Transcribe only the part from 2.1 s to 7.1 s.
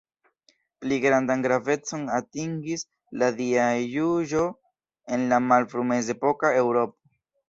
atingis la Dia juĝo en la malfru-mezepoka Eŭropo.